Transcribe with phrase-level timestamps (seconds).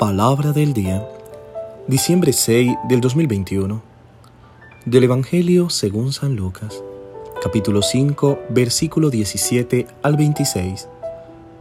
[0.00, 1.06] Palabra del día,
[1.86, 3.82] diciembre 6 del 2021,
[4.86, 6.82] del Evangelio según San Lucas,
[7.42, 10.88] capítulo 5, versículo 17 al 26.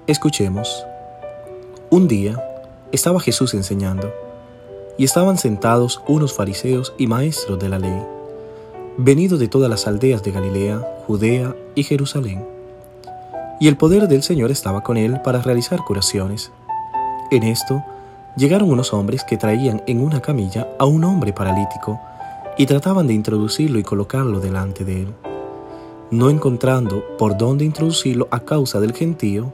[0.07, 0.86] Escuchemos.
[1.89, 2.41] Un día
[2.93, 4.09] estaba Jesús enseñando,
[4.97, 8.01] y estaban sentados unos fariseos y maestros de la ley,
[8.97, 12.47] venidos de todas las aldeas de Galilea, Judea y Jerusalén.
[13.59, 16.54] Y el poder del Señor estaba con él para realizar curaciones.
[17.32, 17.83] En esto,
[18.36, 22.00] llegaron unos hombres que traían en una camilla a un hombre paralítico
[22.57, 25.14] y trataban de introducirlo y colocarlo delante de él.
[26.11, 29.54] No encontrando por dónde introducirlo a causa del gentío,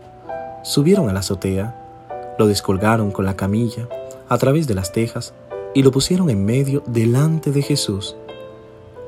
[0.63, 3.87] subieron a la azotea, lo descolgaron con la camilla
[4.29, 5.33] a través de las tejas
[5.73, 8.15] y lo pusieron en medio delante de Jesús.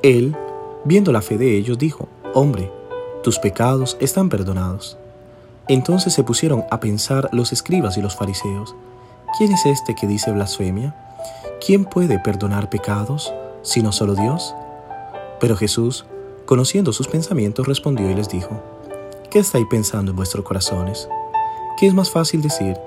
[0.03, 0.35] Él,
[0.83, 2.69] viendo la fe de ellos, dijo, Hombre,
[3.23, 4.97] tus pecados están perdonados.
[5.67, 8.75] Entonces se pusieron a pensar los escribas y los fariseos,
[9.35, 10.93] ¿quién es este que dice blasfemia?
[11.65, 14.55] ¿Quién puede perdonar pecados sino solo Dios?
[15.39, 16.05] Pero Jesús,
[16.45, 18.61] conociendo sus pensamientos, respondió y les dijo,
[19.29, 21.09] ¿qué estáis pensando en vuestros corazones?
[21.77, 22.77] ¿Qué es más fácil decir,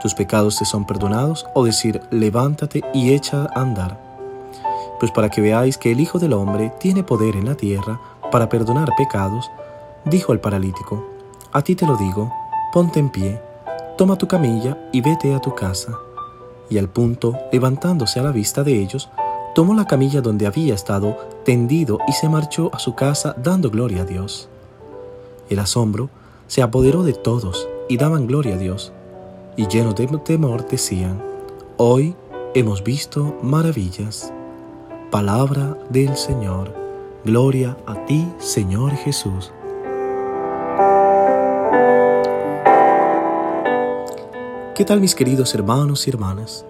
[0.00, 4.00] tus pecados te son perdonados o decir, levántate y echa a andar?
[5.00, 8.48] Pues para que veáis que el Hijo del Hombre tiene poder en la tierra para
[8.48, 9.50] perdonar pecados,
[10.04, 11.04] dijo al paralítico,
[11.52, 12.32] a ti te lo digo,
[12.72, 13.47] ponte en pie
[13.98, 15.98] toma tu camilla y vete a tu casa.
[16.70, 19.10] Y al punto, levantándose a la vista de ellos,
[19.56, 24.02] tomó la camilla donde había estado tendido y se marchó a su casa dando gloria
[24.02, 24.48] a Dios.
[25.50, 26.10] El asombro
[26.46, 28.92] se apoderó de todos y daban gloria a Dios.
[29.56, 31.20] Y llenos de temor decían,
[31.76, 32.14] hoy
[32.54, 34.32] hemos visto maravillas.
[35.10, 36.72] Palabra del Señor.
[37.24, 39.52] Gloria a ti, Señor Jesús.
[44.78, 46.64] ¿Qué tal mis queridos hermanos y hermanas?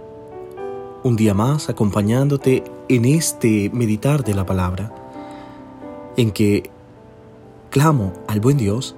[1.04, 4.94] Un día más acompañándote en este meditar de la palabra,
[6.16, 6.70] en que
[7.68, 8.96] clamo al buen Dios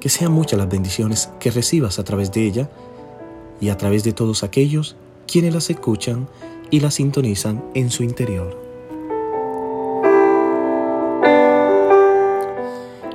[0.00, 2.68] que sean muchas las bendiciones que recibas a través de ella
[3.60, 4.96] y a través de todos aquellos
[5.28, 6.26] quienes las escuchan
[6.72, 8.60] y las sintonizan en su interior.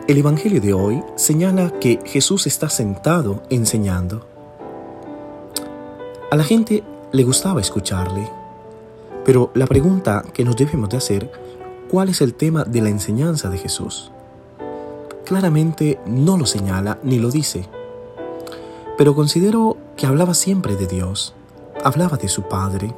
[0.07, 4.32] El Evangelio de hoy señala que Jesús está sentado enseñando
[6.33, 8.27] a la gente le gustaba escucharle,
[9.23, 11.31] pero la pregunta que nos debemos de hacer,
[11.91, 14.11] ¿cuál es el tema de la enseñanza de Jesús?
[15.25, 17.69] Claramente no lo señala ni lo dice,
[18.97, 21.35] pero considero que hablaba siempre de Dios,
[21.83, 22.95] hablaba de su Padre,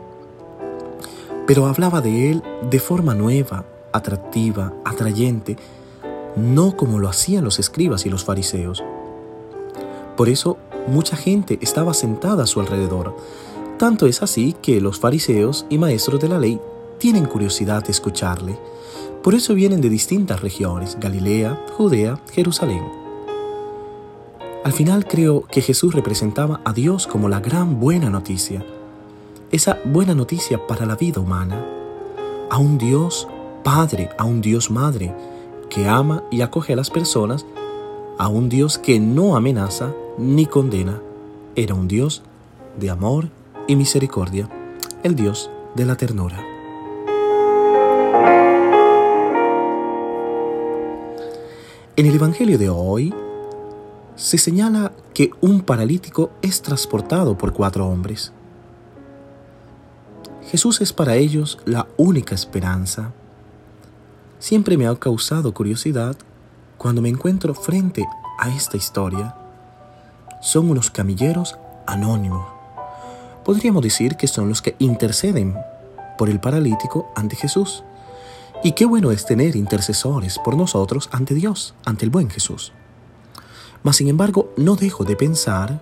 [1.46, 5.58] pero hablaba de Él de forma nueva, atractiva, atrayente,
[6.38, 8.82] no como lo hacían los escribas y los fariseos.
[10.16, 10.58] Por eso
[10.88, 13.16] mucha gente estaba sentada a su alrededor.
[13.78, 16.60] Tanto es así que los fariseos y maestros de la ley
[16.98, 18.58] tienen curiosidad de escucharle.
[19.22, 22.84] Por eso vienen de distintas regiones, Galilea, Judea, Jerusalén.
[24.64, 28.66] Al final creo que Jesús representaba a Dios como la gran buena noticia,
[29.52, 31.64] esa buena noticia para la vida humana,
[32.50, 33.28] a un Dios
[33.64, 35.14] Padre, a un Dios Madre,
[35.70, 37.46] que ama y acoge a las personas,
[38.18, 41.02] a un Dios que no amenaza ni condena.
[41.56, 42.24] Era un Dios
[42.80, 43.30] de amor
[43.68, 44.50] y misericordia,
[45.04, 46.44] el Dios de la ternura.
[51.98, 53.14] En el Evangelio de hoy
[54.16, 58.34] se señala que un paralítico es transportado por cuatro hombres.
[60.44, 63.14] Jesús es para ellos la única esperanza.
[64.40, 66.16] Siempre me ha causado curiosidad
[66.78, 68.06] cuando me encuentro frente
[68.38, 69.36] a esta historia
[70.46, 71.58] son unos camilleros
[71.88, 72.46] anónimos.
[73.44, 75.56] Podríamos decir que son los que interceden
[76.20, 77.84] por el paralítico ante Jesús.
[78.64, 82.74] Y qué bueno es tener intercesores por nosotros ante Dios, ante el buen Jesús.
[83.82, 85.82] Mas sin embargo, no dejo de pensar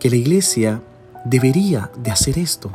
[0.00, 0.82] que la iglesia
[1.24, 2.72] debería de hacer esto.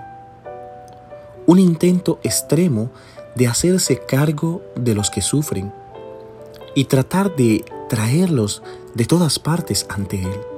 [1.46, 2.92] Un intento extremo
[3.36, 5.74] de hacerse cargo de los que sufren
[6.76, 8.64] y tratar de traerlos
[8.96, 10.53] de todas partes ante Él.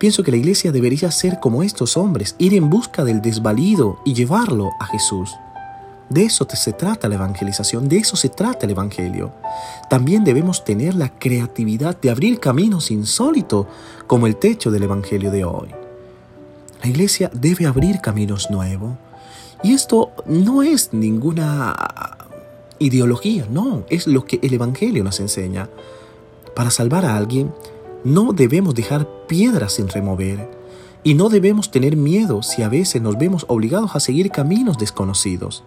[0.00, 4.14] Pienso que la iglesia debería ser como estos hombres, ir en busca del desvalido y
[4.14, 5.30] llevarlo a Jesús.
[6.08, 9.30] De eso se trata la evangelización, de eso se trata el Evangelio.
[9.90, 13.66] También debemos tener la creatividad de abrir caminos insólitos
[14.06, 15.68] como el techo del Evangelio de hoy.
[16.82, 18.92] La iglesia debe abrir caminos nuevos.
[19.62, 21.76] Y esto no es ninguna
[22.78, 25.68] ideología, no, es lo que el Evangelio nos enseña.
[26.56, 27.52] Para salvar a alguien
[28.04, 30.48] no debemos dejar piedras sin remover.
[31.02, 35.64] Y no debemos tener miedo si a veces nos vemos obligados a seguir caminos desconocidos.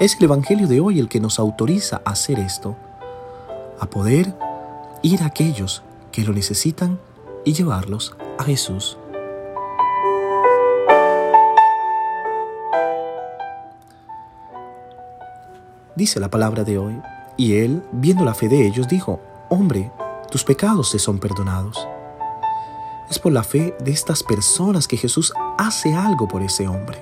[0.00, 2.76] Es el Evangelio de hoy el que nos autoriza a hacer esto,
[3.80, 4.34] a poder
[5.02, 6.98] ir a aquellos que lo necesitan
[7.44, 8.98] y llevarlos a Jesús.
[15.94, 17.00] Dice la palabra de hoy,
[17.38, 19.90] y él, viendo la fe de ellos, dijo, Hombre,
[20.30, 21.86] tus pecados te son perdonados.
[23.10, 26.98] Es por la fe de estas personas que Jesús hace algo por ese hombre.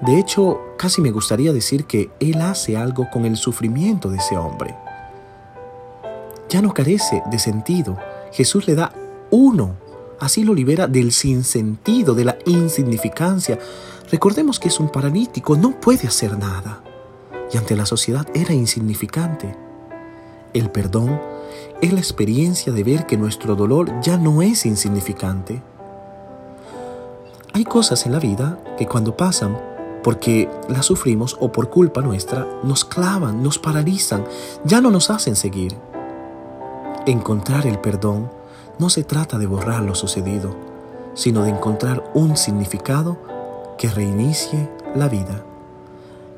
[0.00, 4.36] De hecho, casi me gustaría decir que Él hace algo con el sufrimiento de ese
[4.36, 4.76] hombre.
[6.48, 7.96] Ya no carece de sentido.
[8.32, 8.92] Jesús le da
[9.30, 9.76] uno.
[10.20, 13.58] Así lo libera del sinsentido, de la insignificancia.
[14.10, 16.82] Recordemos que es un paralítico, no puede hacer nada.
[17.52, 19.56] Y ante la sociedad era insignificante.
[20.52, 21.20] El perdón
[21.84, 25.62] es la experiencia de ver que nuestro dolor ya no es insignificante.
[27.52, 29.58] Hay cosas en la vida que cuando pasan,
[30.02, 34.24] porque las sufrimos o por culpa nuestra, nos clavan, nos paralizan,
[34.64, 35.76] ya no nos hacen seguir.
[37.04, 38.30] Encontrar el perdón
[38.78, 40.56] no se trata de borrar lo sucedido,
[41.12, 43.18] sino de encontrar un significado
[43.76, 45.44] que reinicie la vida.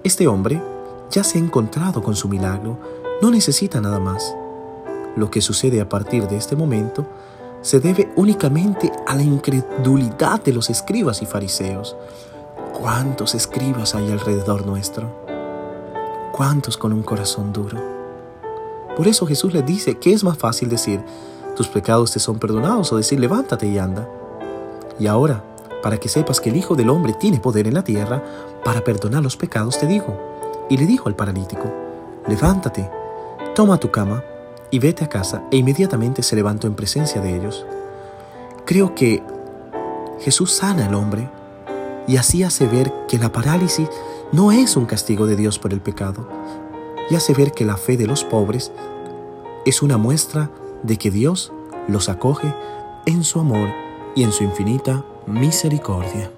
[0.03, 0.61] Este hombre
[1.09, 2.79] ya se ha encontrado con su milagro,
[3.23, 4.35] no necesita nada más.
[5.17, 7.07] Lo que sucede a partir de este momento
[7.63, 11.97] se debe únicamente a la incredulidad de los escribas y fariseos.
[12.79, 15.11] ¿Cuántos escribas hay alrededor nuestro?
[16.33, 17.81] ¿Cuántos con un corazón duro?
[18.95, 21.01] Por eso Jesús le dice que es más fácil decir,
[21.57, 24.07] tus pecados te son perdonados o decir, levántate y anda.
[24.99, 25.43] Y ahora,
[25.83, 28.23] para que sepas que el Hijo del Hombre tiene poder en la tierra
[28.65, 30.15] para perdonar los pecados, te digo.
[30.69, 31.73] Y le dijo al paralítico,
[32.29, 32.91] levántate,
[33.55, 34.23] toma tu cama
[34.77, 37.65] y vete a casa, e inmediatamente se levantó en presencia de ellos.
[38.67, 39.23] Creo que
[40.21, 41.31] Jesús sana al hombre
[42.07, 43.89] y así hace ver que la parálisis
[44.33, 46.29] no es un castigo de Dios por el pecado,
[47.09, 48.71] y hace ver que la fe de los pobres
[49.65, 50.51] es una muestra
[50.83, 51.55] de que Dios
[51.89, 52.53] los acoge
[53.07, 53.71] en su amor
[54.15, 56.31] y en su infinita misericordia.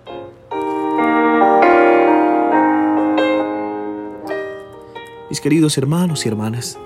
[5.29, 6.79] Mis queridos hermanos y hermanas,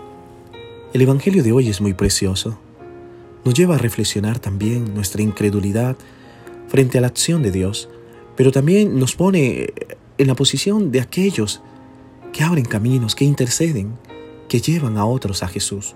[0.93, 2.59] el Evangelio de hoy es muy precioso.
[3.45, 5.97] Nos lleva a reflexionar también nuestra incredulidad
[6.69, 7.89] frente a la acción de Dios,
[8.37, 9.73] pero también nos pone
[10.19, 11.63] en la posición de aquellos
[12.33, 13.97] que abren caminos, que interceden,
[14.49, 15.95] que llevan a otros a Jesús.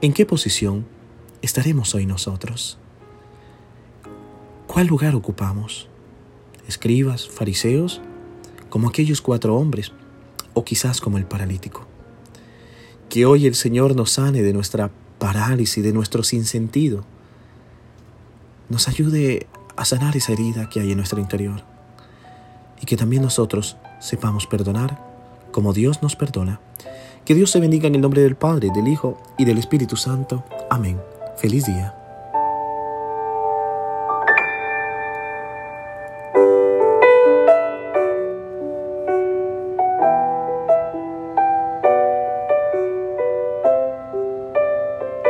[0.00, 0.86] ¿En qué posición
[1.42, 2.78] estaremos hoy nosotros?
[4.68, 5.88] ¿Cuál lugar ocupamos?
[6.68, 8.00] ¿Escribas, fariseos,
[8.70, 9.92] como aquellos cuatro hombres,
[10.54, 11.93] o quizás como el paralítico?
[13.14, 14.90] Que hoy el Señor nos sane de nuestra
[15.20, 17.04] parálisis, de nuestro sinsentido.
[18.68, 19.46] Nos ayude
[19.76, 21.62] a sanar esa herida que hay en nuestro interior.
[22.82, 25.00] Y que también nosotros sepamos perdonar
[25.52, 26.60] como Dios nos perdona.
[27.24, 30.42] Que Dios se bendiga en el nombre del Padre, del Hijo y del Espíritu Santo.
[30.68, 31.00] Amén.
[31.36, 32.03] Feliz día.